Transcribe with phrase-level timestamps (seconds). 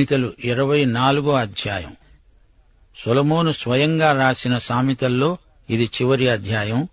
[0.00, 1.96] సామెతలు ఇరవై నాలుగో అధ్యాయం.
[3.04, 5.38] సొలమోను స్వయంగా రాసిన సామెతల్లో
[5.70, 6.88] ఇది చివరి అధ్యాయం.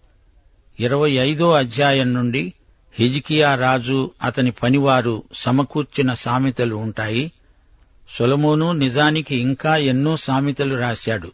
[0.79, 2.53] ఇరవై ఐదో అధ్యాయం నుండి
[2.93, 7.31] హిజికియా రాజు అతని పనివారు సమకూర్చిన సామెతలు ఉంటాయి.
[8.19, 11.31] సొలమోను నిజానికి ఇంకా ఎన్నో సామెతలు రాశాడు.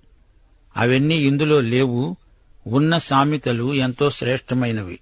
[0.77, 2.15] అవన్నీ ఇందులో లేవు.
[2.67, 4.99] ఉన్న సామెతలు ఎంతో శ్రేష్టమైనవి.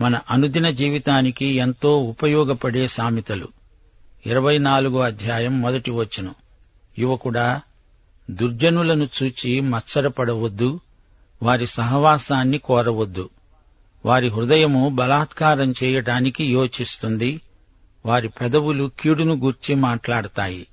[0.00, 3.48] మన అనుదిన జీవితానికి ఎంతో ఉపయోగపడే సామెతలు.
[4.26, 6.34] ఇరవై నాలుగో అధ్యాయం మొదటి వచనం.
[6.98, 7.62] యువకుడా
[8.30, 10.80] దుర్జనులను చూచి మత్సరపడవద్దు
[11.42, 13.30] వారి సహవాసాన్ని కోరవద్దు.
[14.06, 17.40] వారి హృదయము బలాత్కారం చేయటానికి యోచిస్తుంది
[18.06, 20.66] వారి పెదవులు కీడును గూర్చి మాట్లాడతాయి.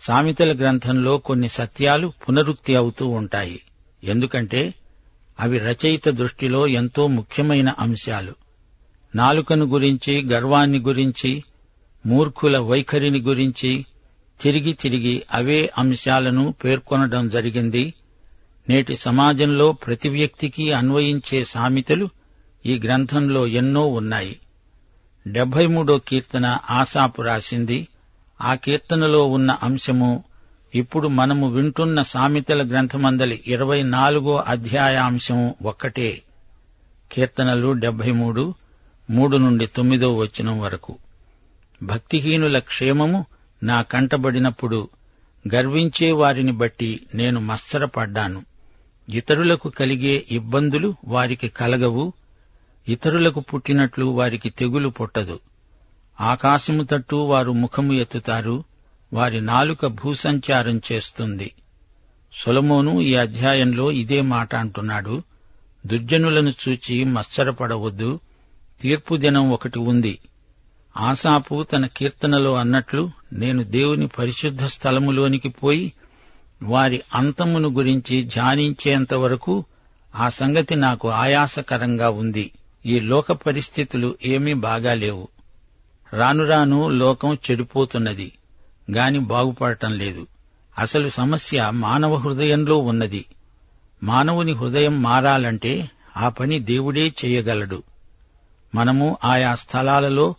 [0.00, 3.60] సామెతల గ్రంథంలో కొన్ని సత్యాలు పునరుక్తి అవుతూ ఉంటాయి.
[4.04, 4.74] ఎందుకంటే
[5.40, 8.34] అవి రచయిత దృష్టిలో ఎంతో ముఖ్యమైన అంశాలు.
[9.14, 11.44] నాలుకను గురించి గర్వాన్ని గురించి
[12.06, 13.86] మూర్ఖుల వైఖరిని గురించి
[14.40, 17.94] తిరిగి తిరిగి అవే అంశాలను పేర్కొనడం జరిగింది.
[18.68, 22.08] నేటి సమాజంలో ప్రతి వ్యక్తికి అన్వయించే సామెతలు
[22.66, 24.36] ఈ గ్రంథంలో ఎన్నో ఉన్నాయి.
[25.26, 27.88] డెబ్బై మూడో కీర్తన ఆశాపు రాసింది.
[28.40, 30.24] ఆ కీర్తనలో ఉన్న అంశము
[30.74, 36.22] ఇప్పుడు మనము వింటున్న సామెతల గ్రంథమందలి ఇరవై నాలుగో అధ్యాయాంశం ఒక్కటే.
[37.12, 38.54] కీర్తనలు డెబ్బై మూడు
[39.10, 40.96] మూడు నుండి తొమ్మిదో వచనం వరకు.
[41.84, 43.26] భక్తిహీనుల క్షేమము
[43.62, 44.88] నా కంటబడినప్పుడు
[45.54, 48.42] గర్వించే వారిని బట్టి నేను మత్సరపడ్డాను.
[49.08, 52.12] ఇతరులకు కలిగే ఇబ్బందులు వారికి కలగవు
[52.88, 55.40] ఇతరులకు పుట్టినట్లు వారికి తెగులు పుట్టదు.
[56.20, 58.64] ఆకాశము తట్టు వారు ముఖము ఎత్తుతారు
[59.12, 61.52] వారి నాలుక భూసంచారం చేస్తుంది.
[62.32, 65.22] సొలమోను ఈ అధ్యాయంలో ఇదే మాట అంటున్నాడు.
[65.86, 68.20] దుర్జనులను చూచి మత్సరపడవద్దు
[68.80, 70.18] తీర్పు దినం ఒకటి ఉంది.
[70.96, 75.92] ఆసాపు తన కీర్తనలో అన్నట్లు నేను దేవుని పరిశుద్ధ స్థలములోనికి పోయి
[76.62, 79.64] వారి అంతమును గురించి ధ్యానించేంత వరకు
[80.14, 82.50] ఆ సంగతి నాకు ఆయాసకరంగా ఉంది.
[82.86, 85.28] ఈ లోక పరిస్థితులు ఏమీ బాగాలేవు.
[86.12, 88.32] రాను రాను లోకం చెడిపోతున్నది.
[88.92, 90.26] గాని బాగుపడటం లేదు.
[90.78, 93.24] అసలు సమస్య మానవ హృదయంలో ఉన్నది.
[94.02, 97.82] మానవుని హృదయం మారాలంటే ఆ పని దేవుడే చేయగలడు.
[98.74, 100.34] మనము ఆయా స్థలాలలో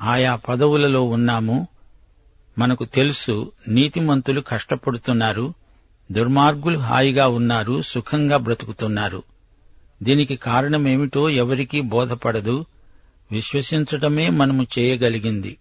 [0.00, 1.68] ఆయా పదవులలో ఉన్నాము.
[2.58, 5.54] మనకు తెలుసు నీతిమంతులు కష్టపడుతున్నారు
[6.12, 9.22] దుర్మార్గులు హాయిగా ఉన్నారు సుఖంగా బ్రతుకుతున్నారు.
[10.02, 12.66] దీనికి కారణమేమిటో ఎవరికీ బోధపడదు.
[13.32, 15.56] విశ్వసించటమే మనము చేయగలిగింది.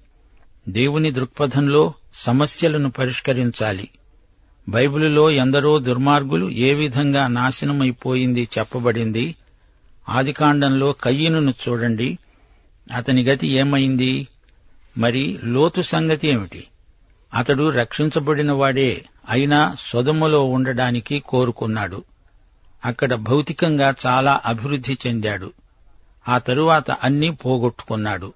[0.70, 3.90] దేవుని దృక్పథంలో సమస్యలను పరిష్కరించాలి.
[4.70, 9.36] బైబిలులో ఎందరో దుర్మార్గులు ఏ విధంగా నాశనమైపోయింది చెప్పబడింది.
[10.10, 12.18] ఆదికాండంలో కయ్యనును చూడండి.
[12.96, 14.28] అతని గతి ఏమైంది?
[14.98, 16.68] మరి లోతు సంగతి ఏమిటి?
[17.34, 22.04] అతడు రక్షించబడినవాడే అయినా సొదములో ఉండడానికి కోరుకున్నాడు.
[22.86, 25.54] అక్కడ భౌతికంగా చాలా అభివృద్ధి చెందాడు.
[26.28, 28.34] ఆ తరువాత అన్నీ పోగొట్టుకున్నాడు.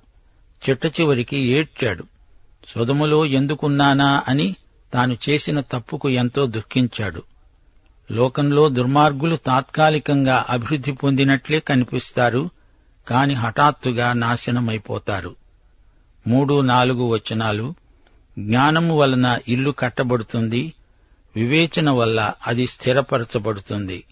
[0.69, 2.03] చిట్ట చివరికి ఏడ్చాడు.
[2.67, 4.55] సొదములో ఎందుకున్నానా అని
[4.93, 7.23] తాను చేసిన తప్పుకు ఎంతో దుఃఖించాడు.
[8.11, 12.49] లోకంలో దుర్మార్గులు తాత్కాలికంగా అభివృద్ధి పొందినట్లే కనిపిస్తారు.
[13.07, 15.35] కాని హఠాత్తుగా నాశనమైపోతారు.
[16.27, 17.73] మూడు నాలుగు వచనాలు.
[18.39, 20.73] జ్ఞానము వలన ఇల్లు కట్టబడుతుంది.
[21.35, 24.03] వివేచన వల్ల అది స్థిరపరచబడుతుంది.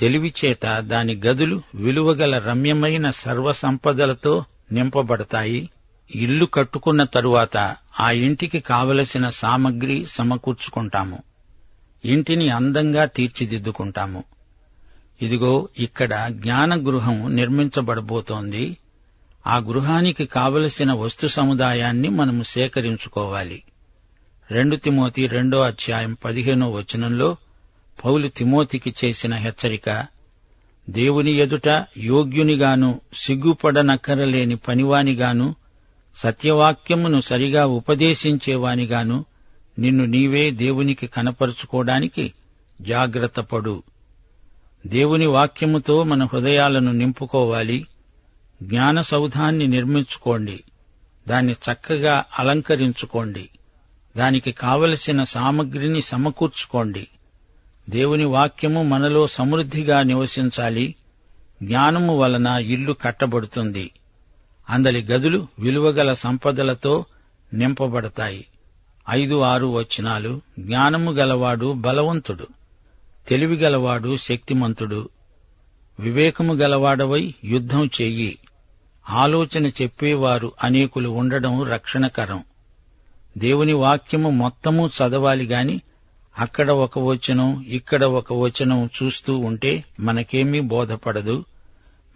[0.00, 5.70] తెలివిచేత దాని గదులు విలువగల రమ్యమైన సర్వసంపదలతో నింపబడతాయి.
[6.14, 11.22] ఇల్లు కట్టుకున్న తరువాత ఆ ఇంటికి కావలసిన సామగ్రి సమకూర్చుకుంటాము.
[12.04, 14.24] ఇంటిని అందంగా తీర్చిదిద్దుకుంటాము.
[15.22, 18.76] ఇదిగో ఇక్కడ జ్ఞాన గృహం నిర్మించబడబోతోంది.
[19.46, 23.62] ఆ గృహానికి కావలసిన వస్తు సముదాయాన్ని మనము సేకరించుకోవాలి.
[24.50, 27.36] రెండు తిమోతి రెండో అధ్యాయం పదిహేనో వచనంలో
[28.04, 30.06] పౌలు తిమోతికి చేసిన హెచ్చరిక
[30.90, 35.54] దేవుని ఎదుట యోగ్యునిగాను సిగ్గుపడనక్కరలేని పనివానిగాను
[36.16, 39.24] సత్యవాక్యమును సరిగా ఉపదేశించేవానిగాను
[39.78, 42.32] నిన్ను నీవే దేవునికి కనపరుచుకోవడానికి
[42.82, 43.82] జాగ్రత్తపడు
[44.86, 47.86] దేవుని వాక్యముతో మన హృదయాలను నింపుకోవాలి.
[48.62, 50.60] జ్ఞాన సౌధాన్ని నిర్మించుకోండి.
[51.28, 53.48] దాన్ని చక్కగా అలంకరించుకోండి.
[54.16, 57.08] దానికి కావలసిన సామగ్రిని సమకూర్చుకోండి.
[57.90, 60.94] దేవుని వాక్యము మనలో సమృద్ధిగా నివసించాలి.
[61.62, 63.90] జ్ఞానము వలన ఇల్లు కట్టబడుతుంది.
[64.70, 67.04] అందలి గదులు విలువగల సంపదలతో
[67.54, 68.46] నింపబడతాయి.
[69.10, 70.40] ఐదు ఆరు వచనాలు.
[70.58, 72.46] జ్ఞానము గలవాడు బలవంతుడు.
[73.28, 75.08] తెలివి గలవాడు శక్తిమంతుడు.
[76.00, 78.38] వివేకము గలవాడవై యుద్ధం చెయ్యి.
[79.10, 82.44] ఆలోచన చెప్పేవారు అనేకులు ఉండడం రక్షణకరం.
[83.38, 85.80] దేవుని వాక్యము మొత్తము చదవాలి గాని
[86.38, 91.44] అక్కడ ఒక వచనం ఇక్కడ ఒక వచనం చూస్తూ ఉంటే మనకేమీ బోధపడదు.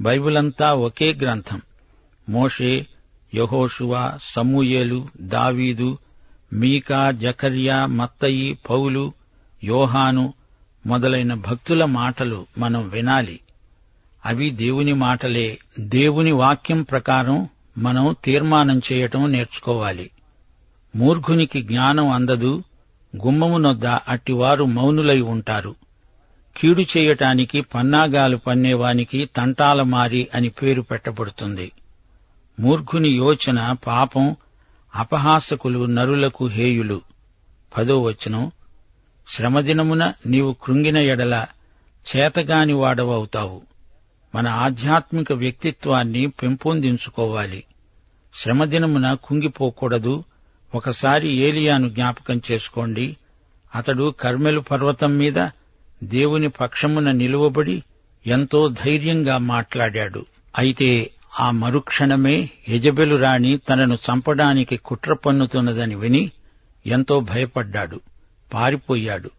[0.00, 1.62] బైబిలంతా ఒకే గ్రంథం.
[2.28, 2.86] మోషే
[3.34, 5.98] యహోషువ సమూయేలు దావీదు
[6.52, 9.12] మీకా జకర్యా మత్తయి పౌలు
[9.64, 10.34] యోహాను
[10.86, 13.40] మొదలైన భక్తుల మాటలు మనం వినాలి.
[14.26, 15.58] అవి దేవుని మాటలే.
[15.80, 17.48] దేవుని వాక్యం ప్రకారం
[17.78, 20.10] మనం తీర్మానం చేయటం నేర్చుకోవాలి.
[20.96, 22.64] మూర్ఘునికి జ్ఞానం అందదు.
[23.24, 25.74] గుమ్మమునొద్ద అట్టివారు మౌనులై ఉంటారు.
[26.56, 31.72] కీడు చేయటానికి పన్నాగాలు పన్నేవానికి తంటాల మారి అని పేరు పెట్టబడుతుంది.
[32.60, 34.36] మూర్ఘుని యోచన పాపం
[34.94, 37.00] అపహాసకులు నరులకు హేయులు.
[37.76, 38.52] పదో వచనం.
[39.28, 41.46] శ్రమదినమున నీవు కృంగిన ఎడల
[42.16, 43.62] చేతగాని వాడవవుతావు
[44.34, 47.64] మన ఆధ్యాత్మిక వ్యక్తిత్వాన్ని పెంపొందించుకోవాలి.
[48.34, 50.24] శ్రమదినమున కుంగిపోకూడదు.
[50.74, 53.16] ఒకసారి ఏలియాను జ్ఞాపకం చేసుకోండి.
[53.74, 55.48] అతడు కర్మెలు పర్వతం మీద
[56.04, 57.82] దేవుని పక్షమున నిలువబడి
[58.26, 60.26] ఎంతో ధైర్యంగా మాట్లాడాడు.
[60.58, 61.10] అయితే
[61.40, 66.30] ఆ మరుక్షణమే యజబెలు రాణి తనను చంపడానికి కుట్ర పన్నుతున్నదని విని
[66.86, 68.00] ఎంతో భయపడ్డాడు.
[68.54, 69.30] పారిపోయాడు.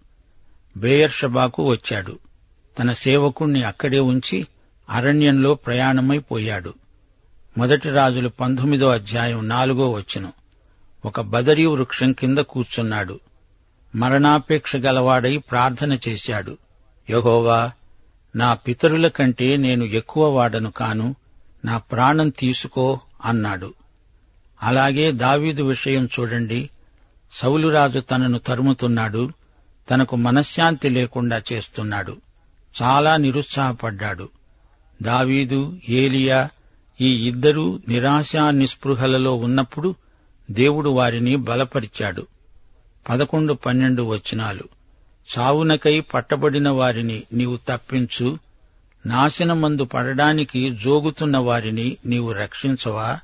[0.77, 2.19] బేయర్షబాకు వచ్చాడు.
[2.79, 4.47] తన సేవకుణ్ణి అక్కడే ఉంచి
[4.89, 6.73] అరణ్యంలో ప్రయాణమైపోయాడు
[7.57, 10.33] మొదటి రాజులు పంతొమ్మిదో అధ్యాయం నాలుగో వచనం.
[11.05, 13.19] ఒక బదరీ వృక్షం కింద కూర్చున్నాడు.
[13.95, 16.57] మరణాపేక్ష గలవాడై ప్రార్థన చేశాడు.
[17.09, 17.71] యహోవా
[18.35, 21.15] నా పితరుల కంటే నేను ఎక్కువ వాడను కాను
[21.65, 23.73] నా ప్రాణం తీసుకో అన్నాడు.
[24.63, 26.69] అలాగే దావీదు విషయం చూడండి.
[27.33, 29.31] సౌలురాజు తనను తరుముతున్నాడు
[29.91, 32.17] తనకు మనశ్శాంతి లేకుండా చేస్తున్నాడు.
[32.81, 34.29] చాలా నిరుత్సాహపడ్డాడు.
[35.01, 36.49] దావీదు ఏలియా
[37.01, 39.95] ఈ ఇద్దరూ నిరాశా నిస్పృహలలో ఉన్నప్పుడు
[40.51, 42.27] దేవుడు వారిని బలపరిచాడు.
[43.09, 44.63] పదకొండు పన్నెండు వచనాలు.
[45.37, 48.37] చావునకై పట్టబడిన వారిని నీవు తప్పించు
[49.05, 53.19] నాశనమందు పడడానికి జోగుతున్న వారిని నీవు రక్షించవా?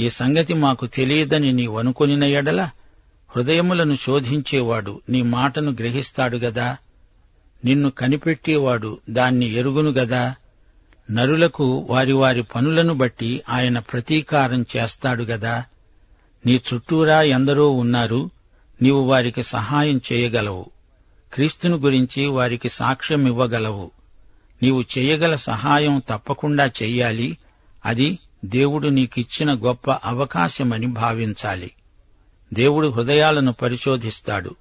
[0.00, 2.70] ఈ సంగతి మాకు తెలియదని నీవనుకొనిన ఎడల
[3.36, 6.76] హృదయములను శోధించేవాడు నీ మాటను గ్రహిస్తాడు గదా?
[7.64, 10.34] నిన్ను కనిపెట్టేవాడు దాన్ని ఎరుగును గదా?
[11.10, 15.64] నరులకు వారి వారి పనులను బట్టి ఆయన ప్రతీకారం చేస్తాడు గదా?
[16.46, 18.30] నీ చుట్టూరా ఎందరో ఉన్నారు
[18.82, 20.66] నీవు వారికి సహాయం చేయగలవు.
[21.32, 23.90] క్రీస్తును గురించి వారికి సాక్ష్యం ఇవ్వగలవు.
[24.62, 27.38] నీవు చేయగల సహాయం తప్పకుండా చెయ్యాలి
[27.86, 31.70] అది దేవుడు నీకిచ్చిన గొప్ప అవకాశమని భావించాలి.
[32.52, 34.56] దేవుడు హృదయాలను పరిశోధిస్తాడు.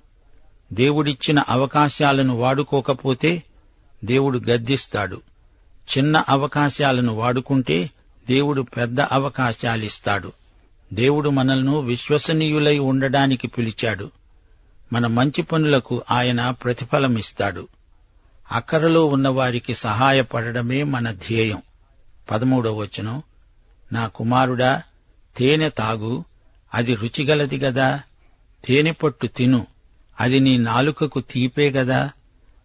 [0.74, 3.44] దేవుడిచ్చిన అవకాశాలను వాడుకోకపోతే
[4.06, 5.22] దేవుడు గద్దిస్తాడు.
[5.98, 7.90] చిన్న అవకాశాలను వాడుకుంటే
[8.30, 10.34] దేవుడు పెద్ద అవకాశాలిస్తాడు.
[10.94, 14.12] దేవుడు మనల్ని విశ్వసనీయులై ఉండడానికి పిలిచాడు.
[14.94, 17.68] మన మంచి పనులకు ఆయన ప్రతిఫలమిస్తాడు.
[18.52, 21.62] అక్కరలో ఉన్నవారికి సహాయపడడమే మన ధ్యేయం.
[22.32, 23.24] పదమూడవ వచనం
[23.94, 24.84] నా కుమారుడా
[25.38, 26.24] తేనె తాగు
[26.76, 28.02] అది రుచిగలది గదా?
[28.66, 29.68] తేనెపట్టు తిను.
[30.20, 32.12] అది నీ నాలుకకు తీపే గదా?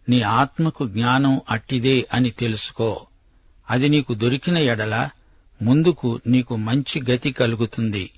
[0.09, 3.05] నీ ఆత్మకు జ్ఞానం అట్టిదే అని తెలుసుకో.
[3.69, 5.09] అది నీకు దొరికిన ఎడల
[5.61, 8.11] ముందుకు నీకు మంచి గతి కలుగుతుంది.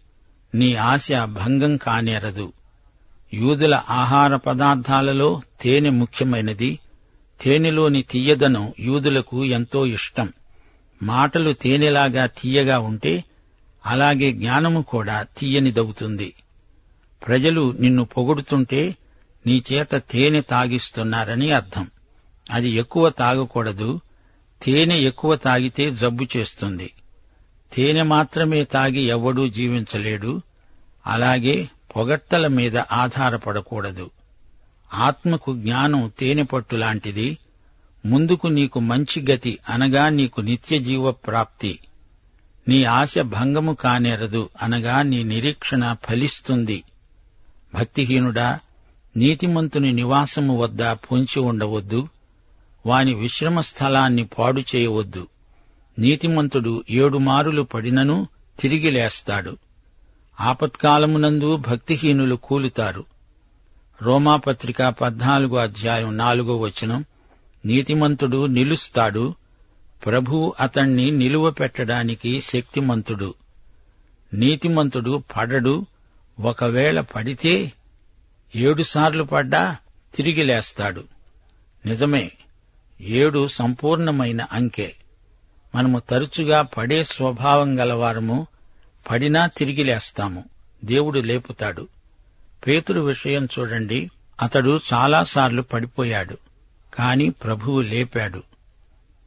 [0.56, 2.54] నీ ఆశ భంగం కానేరదు.
[3.34, 6.80] యూదుల ఆహార పదార్థాలలో తేనె ముఖ్యమైనది.
[7.42, 10.34] తేనెలోని తీయదనం యూదులకు ఎంతో ఇష్టం.
[11.04, 13.24] మాటలు తేనెలాగా తీయగా ఉంటే
[13.86, 16.34] అలాగే జ్ఞానము కూడా తీయనిదవుతుంది.
[17.28, 18.96] ప్రజలు నిన్ను పొగుడుతుంటే
[19.48, 21.92] నీ చేత తేనె తాగిస్తున్నారని అర్థం.
[22.52, 24.00] అది ఎక్కువ తాగకూడదు.
[24.64, 26.92] తేనె ఎక్కువ తాగితే జబ్బు చేస్తుంది.
[27.74, 30.42] తేనె మాత్రమే తాగి ఎవ్వడూ జీవించలేడు.
[31.08, 34.12] అలాగే పొగట్టల మీద ఆధారపడకూడదు.
[34.94, 37.38] ఆత్మకు జ్ఞానం తేనె పట్టు లాంటిది.
[38.06, 41.80] ముందుకు నీకు మంచి గతి అనగా నీకు నిత్య జీవ ప్రాప్తి
[42.68, 46.84] నీ ఆశ భంగము కానేరదు అనగా నీ నిరీక్షణ ఫలిస్తుంది.
[47.76, 48.60] భక్తిహీనుడా
[49.18, 52.08] నీతిమంతుని నివాసము వద్ద పొంచి ఉండవద్దు.
[52.86, 55.28] వాని విశ్రమ స్థలాన్ని పాడు చేయవద్దు.
[56.00, 58.28] నీతిమంతుడు ఏడుమారులు పడినను
[58.60, 59.58] తిరిగి లేస్తాడు.
[60.42, 63.06] ఆపత్కాలమునందు భక్తిహీనులు కూలుతారు.
[64.02, 67.06] రోమాపత్రిక పద్నాలుగో అధ్యాయం నాలుగో వచనం
[67.66, 69.36] నీతిమంతుడు నిలుస్తాడు
[70.06, 73.34] ప్రభువు అతణ్ణి నిలువ పెట్టడానికి శక్తిమంతుడు.
[74.34, 75.86] నీతిమంతుడు పడడు.
[76.40, 77.72] ఒకవేళ పడితే
[78.56, 79.78] ఏడుసార్లు పడ్డా
[80.16, 81.04] తిరిగి లేస్తాడు.
[81.86, 82.32] నిజమే
[83.02, 84.92] ఏడు సంపూర్ణమైన అంకె.
[85.76, 88.48] మనము తరచుగా పడే స్వభావం గలవారము.
[89.12, 90.44] పడినా తిరిగి లేస్తాము.
[90.86, 91.88] దేవుడు లేపుతాడు.
[92.68, 94.10] పేతురు విషయం చూడండి.
[94.42, 96.38] అతడు చాలాసార్లు పడిపోయాడు.
[96.94, 98.44] కాని ప్రభువు లేపాడు.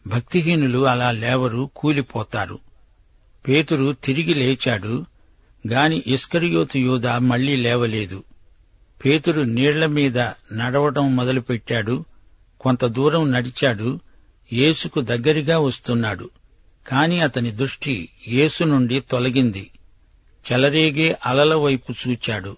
[0.06, 2.58] భక్తిహీనులు అలా లేవరు కూలిపోతారు.
[3.48, 5.04] పేతురు తిరిగి లేచాడు
[5.68, 8.24] గాని ఇస్కరియోతు యూద మళ్ళీ లేవలేదు.
[9.04, 10.18] పేతురు నీళ్ళ మీద
[10.52, 12.04] నడవటం మొదలుపెట్టాడు
[12.60, 14.00] కొంత దూరం నడిచాడు
[14.52, 16.30] యేసుకు దగ్గరగా వస్తున్నాడు.
[16.88, 19.70] కాని అతని దృష్టి యేసు నుండి తొలగింది.
[20.52, 22.56] చెలరేగే అలల వైపు చూచాడు.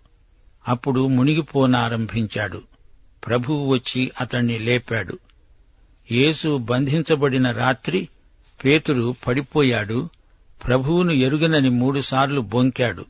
[0.68, 2.62] అప్పుడు మునిగిపోనారంభించాడు.
[3.26, 5.18] ప్రభువు వచ్చి అతణ్ణి లేపాడు.
[6.12, 8.08] యేసు బంధించబడిన రాత్రి
[8.64, 10.08] పేతురు పడిపోయాడు
[10.66, 13.04] ప్రభువును ఎరుగనని మూడుసార్లు బొంకాడు.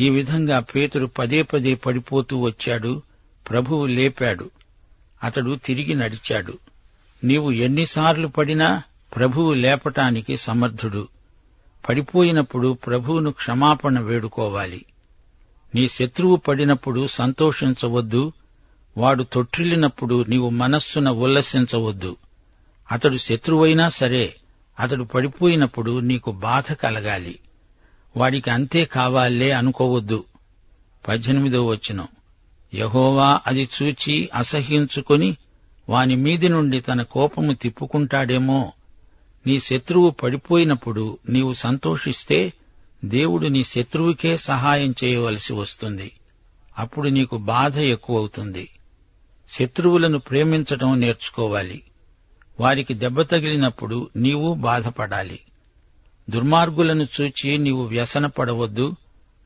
[0.00, 3.02] ఈ విధంగా పేతురు పదే పదే పడిపోతూ వచ్చాడు
[3.50, 4.50] ప్రభువు లేపాడు
[5.22, 6.58] అతడు తిరిగి నడిచాడు.
[7.24, 8.82] నీవు ఎన్నిసార్లు పడినా
[9.16, 11.08] ప్రభువు లేపటానికి సమర్థుడు.
[11.88, 14.84] పడిపోయినప్పుడు ప్రభువును క్షమాపణ వేడుకోవాలి.
[15.74, 18.32] నీ శత్రువు పడినప్పుడు సంతోషించవద్దు
[18.96, 22.16] వాడు తొట్టిల్లినప్పుడు నీవు మనస్సున ఉల్లసించవద్దు.
[22.92, 24.34] అతడు శత్రువైనా సరే
[24.80, 27.38] అతడు పడిపోయినప్పుడు నీకు బాధ కలగాలి.
[28.16, 30.24] వాడికి అంతే కావాలే అనుకోవద్దు.
[31.08, 32.08] పద్దెనిమిదో వచనం.
[32.74, 35.36] యహోవా అది చూచి అసహ్యించుకొని
[35.88, 38.72] వాని మీది నుండి తన కోపము తిప్పుకుంటాడేమో.
[39.46, 42.52] నీ శత్రువు పడిపోయినప్పుడు నీవు సంతోషిస్తే
[43.04, 46.12] దేవుడు నీ శత్రువుకే సహాయం చేయవలసి వస్తుంది.
[46.78, 48.68] అప్పుడు నీకు బాధ ఎక్కువవుతుంది.
[49.52, 51.82] శత్రువులను ప్రేమించటం నేర్చుకోవాలి.
[52.60, 55.40] వారికి దెబ్బ తగిలినప్పుడు నీవు బాధపడాలి.
[56.30, 58.96] దుర్మార్గులను చూచి నీవు వ్యసనపడవద్దు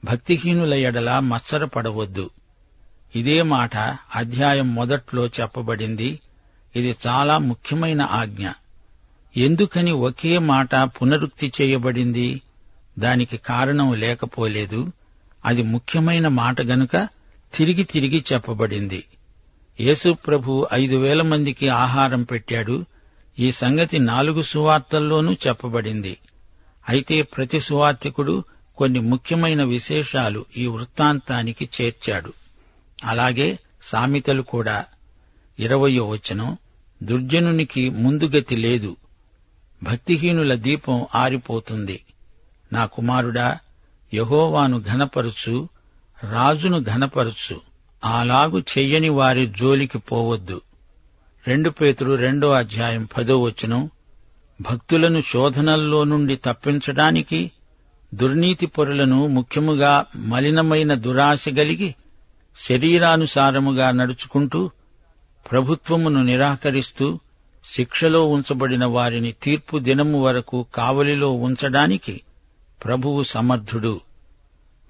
[0.05, 2.31] భక్తిహీనుల ఎడల మత్సరపడవద్దు
[3.17, 3.77] ఇదే మాట
[4.15, 6.21] అధ్యాయం మొదట్లో చెప్పబడింది.
[6.77, 8.49] ఇది చాలా ముఖ్యమైన ఆజ్ఞ.
[9.37, 12.41] ఎందుకని ఒకే మాట పునరుక్తి చేయబడింది?
[12.99, 14.93] దానికి కారణం లేకపోలేదు.
[15.45, 17.09] అది ముఖ్యమైన మాట గనుక
[17.55, 19.05] తిరిగి తిరిగి చెప్పబడింది.
[19.81, 22.85] యేసుప్రభు ఐదు వేల మందికి ఆహారం పెట్టాడు.
[23.39, 26.19] ఈ సంగతి నాలుగు సువార్తల్లోనూ చెప్పబడింది.
[26.89, 28.45] అయితే ప్రతి సువార్తికుడు
[28.77, 32.33] కొన్ని ముఖ్యమైన విశేషాలు ఈ వృత్తాంతానికి చేర్చాడు.
[33.05, 34.85] అలాగే సామెతలు కూడా.
[35.59, 36.59] ఇరవయో వచనం
[37.03, 38.97] దుర్జనునికి ముందుగతి లేదు.
[39.83, 42.01] భక్తిహీనుల దీపం ఆరిపోతుంది.
[42.73, 43.59] నా కుమారుడా
[44.15, 45.69] యహోవాను ఘనపరుచు
[46.31, 47.66] రాజును ఘనపరుచు.
[48.05, 50.61] అలాగు చెయ్యని వారి జోలికి పోవద్దు.
[51.47, 53.91] రెండు పేతురు రెండో అధ్యాయం పదో వచనం
[54.61, 57.51] భక్తులను శోధనల్లో నుండి తప్పించడానికి
[58.15, 61.95] దుర్నీతి పొరులను ముఖ్యముగా మలినమైన దురాశ గలిగి
[62.57, 64.71] శరీరానుసారముగా నడుచుకుంటూ
[65.51, 67.19] ప్రభుత్వమును నిరాకరిస్తూ
[67.65, 72.21] శిక్షలో ఉంచబడిన వారిని తీర్పు దినము వరకు కావలిలో ఉంచడానికి
[72.85, 74.01] ప్రభువు సమర్థుడు.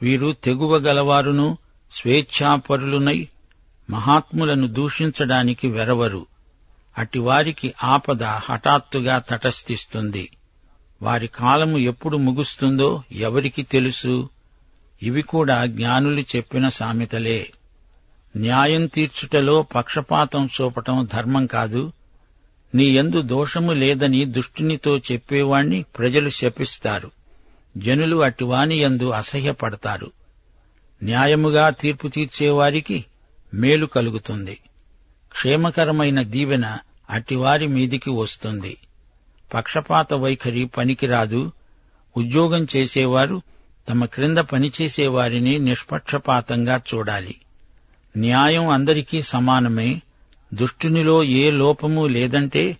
[0.02, 1.58] వీరు తెగువ గలవారును
[1.92, 3.28] స్వేచ్ఛాపరులునై
[3.90, 6.26] మహాత్ములను దూషించడానికి వెరవరు.
[6.98, 10.30] అటివారికి ఆపద హఠాత్తుగా తటస్థిస్తుంది.
[11.02, 14.28] వారి కాలము ఎప్పుడు ముగుస్తుందో ఎవరికి తెలుసు?
[15.02, 17.52] ఇవి కూడా జ్ఞానులు చెప్పిన సామెతలే.
[18.36, 21.92] న్యాయం తీర్చుటలో పక్షపాతం చూపటం ధర్మం కాదు.
[22.74, 27.10] నీ యందు దోషము లేదని దుష్టునితో చెప్పేవాణ్ణి ప్రజలు శపిస్తారు.
[27.76, 30.10] జనులు అటివాని యందు అసహ్యపడతారు.
[31.02, 33.04] న్యాయముగా తీర్పు తీర్చేవారికి
[33.54, 34.58] మేలు కలుగుతుంది.
[35.32, 36.78] క్షేమకరమైన దీవెన
[37.10, 38.76] అటివారి మీదికి వస్తుంది.
[39.54, 41.52] పక్షపాత వైఖరి పనికిరాదు.
[42.16, 43.42] ఉద్యోగం చేసేవారు
[43.88, 47.34] తమ క్రింద పనిచేసేవారిని నిష్పక్షపాతంగా చూడాలి.
[48.16, 50.02] న్యాయం అందరికీ సమానమే.
[50.54, 52.76] దుష్టునిలో ఏ లోపము లేదంటే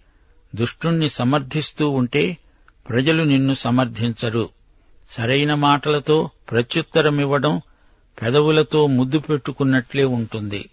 [0.55, 2.39] దుష్టుణ్ణి సమర్థిస్తూ ఉంటే
[2.89, 4.49] ప్రజలు నిన్ను సమర్థించరు.
[5.11, 7.61] సరైన మాటలతో ప్రత్యుత్తరమివ్వడం
[8.23, 10.71] పెదవులతో ముద్దు పెట్టుకున్నట్లే ఉంటుంది.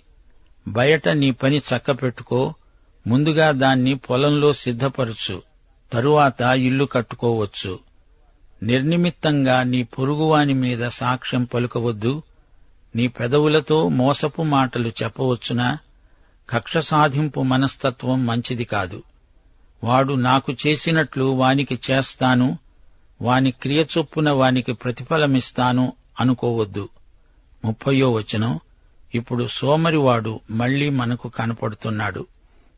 [0.68, 2.54] బయట నీ పని చక్కపెట్టుకో
[3.08, 5.42] ముందుగా దాన్ని పొలంలో సిద్ధపరచు
[5.94, 7.80] తరువాత ఇల్లు కట్టుకోవచ్చు.
[8.64, 12.24] నిర్నిమిత్తంగా నీ పొరుగువాని మీద సాక్ష్యం పలుకవద్దు.
[12.96, 15.78] నీ పెదవులతో మోసపు మాటలు చెప్పవచ్చునా?
[16.50, 19.04] కక్ష సాధింపు మనస్తత్వం మంచిది కాదు.
[19.84, 22.58] వాడు నాకు చేసినట్లు వానికి చేస్తాను
[23.22, 26.90] వాని క్రియ చొప్పున వానికి ప్రతిఫలమిస్తాను అనుకోవద్దు.
[27.66, 28.60] ముప్పయో వచనం
[29.16, 32.28] ఇప్పుడు సోమరివాడు మళ్ళీ మనకు కనపడుతున్నాడు.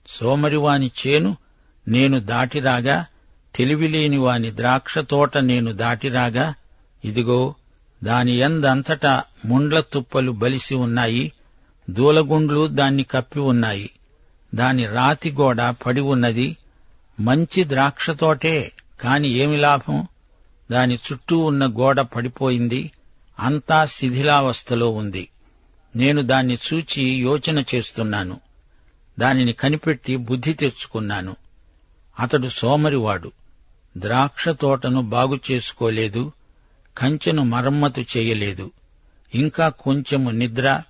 [0.08, 1.38] సోమరివాని చేను
[1.88, 3.06] నేను దాటిరాగా
[3.56, 6.54] తెలివిలేని వాని ద్రాక్ష తోట నేను దాటిరాగా
[7.06, 7.56] ఇదిగో
[8.04, 11.32] దాని ఎందంతటా ముండ్ల తుప్పలు బలిసి ఉన్నాయి
[11.90, 13.90] దూలగుండ్లు దాన్ని కప్పి ఉన్నాయి
[14.56, 16.58] దాని రాతి గోడ పడి ఉన్నది
[17.20, 20.08] మంచి ద్రాక్ష తోటే కాని ఏమి లాభం?
[20.72, 22.92] దాని చుట్టూ ఉన్న గోడ పడిపోయింది
[23.40, 25.30] అంతా శిథిలావస్థలో ఉంది.
[25.96, 28.40] నేను దాన్ని చూచి యోచన చేస్తున్నాను.
[29.20, 31.36] దానిని కనిపెట్టి బుద్ధి తెచ్చుకున్నాను.
[32.20, 33.32] అతడు సోమరివాడు.
[33.98, 36.32] ద్రాక్ష తోటను బాగు చేసుకోలేదు.
[36.98, 38.72] కంచెను మరమ్మతు చేయలేదు.
[39.36, 40.82] ఇంకా కొంచెము నిద్ర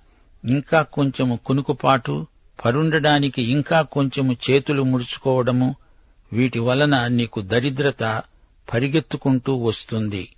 [0.44, 2.26] ఇంకా కొంచెము కునుకుపాటు
[2.64, 5.76] పరుండడానికి ఇంకా కొంచెము చేతులు ముడుచుకోవడము
[6.32, 8.22] వీటి వలన నీకు దరిద్రత
[8.74, 10.35] పరిగెత్తుకుంటూ వస్తుంది.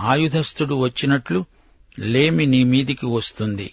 [0.00, 1.44] ఆయుధస్థుడు వచ్చినట్లు
[1.98, 3.72] లేమి నీ మీదికి వస్తుంది.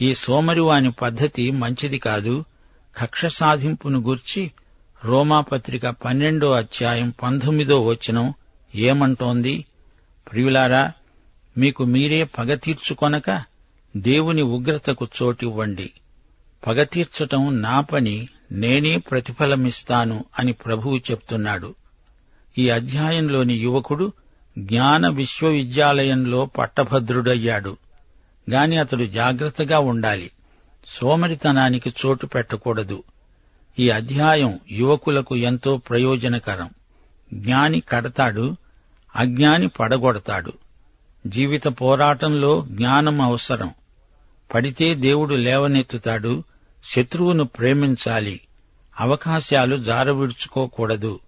[0.00, 2.44] ఈ సోమరివాని పద్ధతి మంచిది కాదు.
[2.96, 4.50] కక్ష సాధింపును గూర్చి
[5.04, 8.34] రోమాపత్రిక పన్నెండో అధ్యాయం పంతొమ్మిదో వచనం
[8.74, 9.64] ఏమంటోంది?
[10.32, 10.92] ప్రియులారా
[11.58, 13.42] మీకు మీరే పగ తీర్చుకొనక
[13.96, 15.90] దేవుని ఉగ్రతకు చోటివ్వండి.
[16.66, 21.74] పగ తీర్చటం నా పని నేనే ప్రతిఫలమిస్తాను అని ప్రభువు చెప్తున్నాడు.
[22.58, 24.12] ఈ అధ్యాయంలోని యువకుడు
[24.58, 27.76] జ్ఞాన విశ్వవిద్యాలయంలో పట్టభద్రుడయ్యాడు.
[28.50, 30.30] గాని అతడు జాగ్రత్తగా ఉండాలి.
[30.86, 33.02] సోమరితనానికి చోటు పెట్టకూడదు.
[33.78, 36.70] ఈ అధ్యాయం యువకులకు ఎంతో ప్రయోజనకరం.
[37.34, 38.56] జ్ఞాని కడతాడు
[39.16, 40.52] అజ్ఞాని పడగొడతాడు.
[41.26, 43.70] జీవిత పోరాటంలో జ్ఞానం అవసరం.
[44.54, 46.42] పడితే దేవుడు లేవనెత్తుతాడు
[46.84, 48.40] శత్రువును ప్రేమించాలి.
[49.00, 51.20] అవకాశాలు జారవిడుచుకోకూడదు.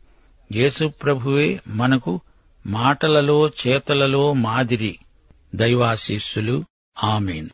[0.55, 2.21] యేసు ప్రభువే మనకు
[2.69, 4.99] మాటలలో చేతలలో మాదిరి
[5.55, 6.65] దైవాశీస్సులు.
[7.03, 7.49] ఆమెన్.